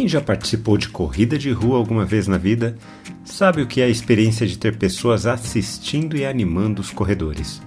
[0.00, 2.74] Quem já participou de corrida de rua alguma vez na vida
[3.22, 7.60] sabe o que é a experiência de ter pessoas assistindo e animando os corredores.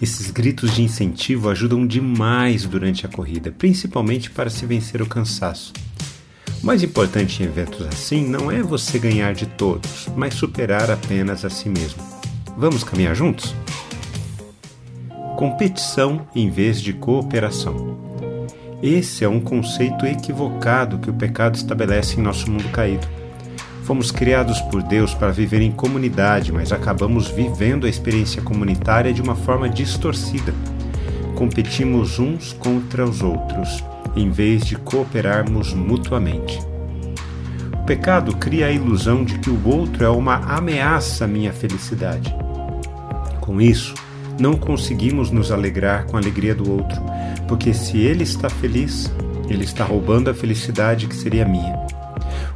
[0.00, 5.72] Esses gritos de incentivo ajudam demais durante a corrida, principalmente para se vencer o cansaço.
[6.62, 11.44] O mais importante em eventos assim não é você ganhar de todos, mas superar apenas
[11.44, 12.00] a si mesmo.
[12.56, 13.52] Vamos caminhar juntos?
[15.36, 18.11] Competição em vez de cooperação.
[18.82, 23.06] Esse é um conceito equivocado que o pecado estabelece em nosso mundo caído.
[23.84, 29.22] Fomos criados por Deus para viver em comunidade, mas acabamos vivendo a experiência comunitária de
[29.22, 30.52] uma forma distorcida.
[31.36, 33.84] Competimos uns contra os outros,
[34.16, 36.58] em vez de cooperarmos mutuamente.
[37.74, 42.34] O pecado cria a ilusão de que o outro é uma ameaça à minha felicidade.
[43.40, 43.94] Com isso,
[44.40, 47.00] não conseguimos nos alegrar com a alegria do outro,
[47.48, 49.10] porque se ele está feliz,
[49.48, 51.86] ele está roubando a felicidade que seria minha.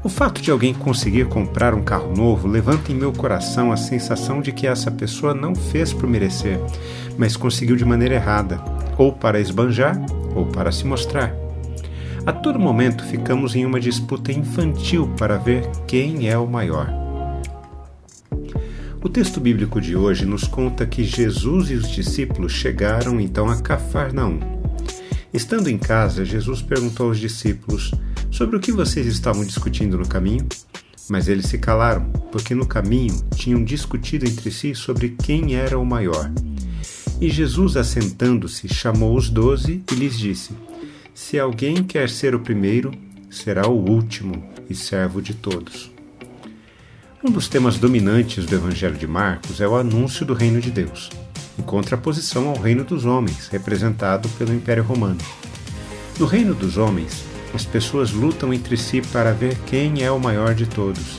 [0.03, 4.41] O fato de alguém conseguir comprar um carro novo levanta em meu coração a sensação
[4.41, 6.61] de que essa pessoa não fez por merecer,
[7.19, 8.63] mas conseguiu de maneira errada,
[8.97, 10.01] ou para esbanjar,
[10.35, 11.35] ou para se mostrar.
[12.25, 16.93] A todo momento ficamos em uma disputa infantil para ver quem é o maior.
[19.03, 23.57] O texto bíblico de hoje nos conta que Jesus e os discípulos chegaram então a
[23.61, 24.56] Cafarnaum.
[25.33, 27.91] Estando em casa, Jesus perguntou aos discípulos
[28.31, 30.47] sobre o que vocês estavam discutindo no caminho.
[31.09, 35.87] Mas eles se calaram, porque no caminho tinham discutido entre si sobre quem era o
[35.87, 36.33] maior.
[37.21, 40.51] E Jesus, assentando-se, chamou os doze e lhes disse:
[41.15, 42.93] Se alguém quer ser o primeiro,
[43.31, 45.96] será o último e servo de todos.
[47.27, 51.11] Um dos temas dominantes do Evangelho de Marcos é o anúncio do reino de Deus
[51.59, 55.19] em contraposição ao reino dos homens, representado pelo Império Romano.
[56.21, 60.55] No reino dos homens, as pessoas lutam entre si para ver quem é o maior
[60.55, 61.19] de todos.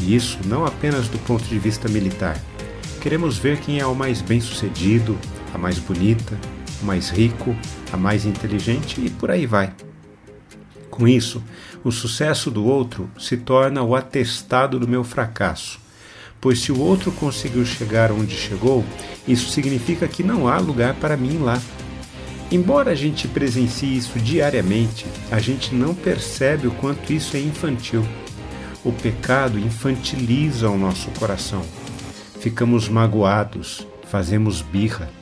[0.00, 2.36] E isso não apenas do ponto de vista militar.
[3.00, 5.16] Queremos ver quem é o mais bem-sucedido,
[5.54, 6.36] a mais bonita,
[6.82, 7.54] o mais rico,
[7.92, 9.72] a mais inteligente e por aí vai.
[11.00, 11.42] Com isso,
[11.82, 15.80] o sucesso do outro se torna o atestado do meu fracasso
[16.40, 18.84] pois se o outro conseguiu chegar onde chegou,
[19.28, 21.60] isso significa que não há lugar para mim lá.
[22.50, 28.04] Embora a gente presencie isso diariamente, a gente não percebe o quanto isso é infantil.
[28.82, 31.62] O pecado infantiliza o nosso coração.
[32.40, 35.19] Ficamos magoados, fazemos birra.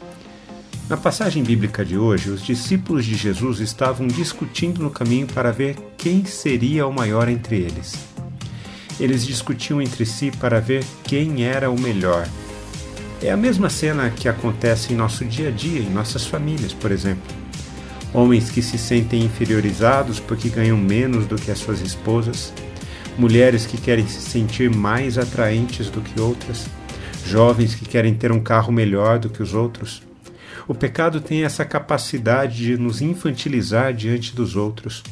[0.88, 5.76] Na passagem bíblica de hoje, os discípulos de Jesus estavam discutindo no caminho para ver
[5.98, 7.94] quem seria o maior entre eles.
[8.98, 12.26] Eles discutiam entre si para ver quem era o melhor.
[13.22, 16.90] É a mesma cena que acontece em nosso dia a dia, em nossas famílias, por
[16.90, 17.36] exemplo.
[18.14, 22.50] Homens que se sentem inferiorizados porque ganham menos do que as suas esposas,
[23.18, 26.66] mulheres que querem se sentir mais atraentes do que outras,
[27.26, 30.08] jovens que querem ter um carro melhor do que os outros.
[30.68, 35.02] O pecado tem essa capacidade de nos infantilizar diante dos outros.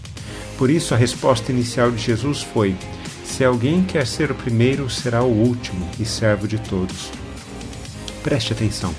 [0.59, 2.77] Por isso, a resposta inicial de Jesus foi:
[3.25, 7.11] se alguém quer ser o primeiro, será o último e servo de todos.
[8.23, 8.95] Preste atenção.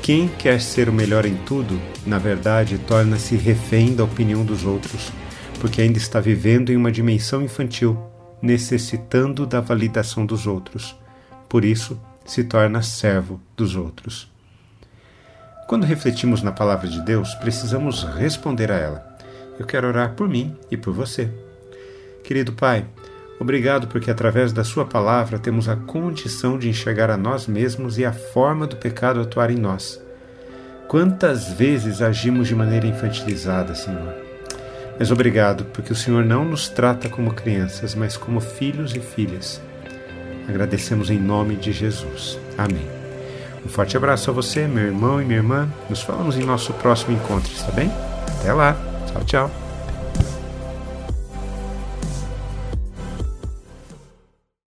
[0.00, 5.12] Quem quer ser o melhor em tudo, na verdade, torna-se refém da opinião dos outros,
[5.60, 7.98] porque ainda está vivendo em uma dimensão infantil,
[8.40, 10.96] necessitando da validação dos outros.
[11.48, 14.31] Por isso, se torna servo dos outros.
[15.72, 19.16] Quando refletimos na palavra de Deus, precisamos responder a ela.
[19.58, 21.30] Eu quero orar por mim e por você.
[22.22, 22.84] Querido Pai,
[23.40, 28.04] Obrigado porque através da Sua palavra temos a condição de enxergar a nós mesmos e
[28.04, 29.98] a forma do pecado atuar em nós.
[30.88, 34.14] Quantas vezes agimos de maneira infantilizada, Senhor?
[34.98, 39.58] Mas obrigado porque o Senhor não nos trata como crianças, mas como filhos e filhas.
[40.46, 42.38] Agradecemos em nome de Jesus.
[42.58, 43.01] Amém.
[43.64, 45.68] Um forte abraço a você, meu irmão e minha irmã.
[45.88, 47.90] Nos falamos em nosso próximo encontro, está bem?
[48.40, 48.76] Até lá.
[49.06, 49.61] Tchau, tchau.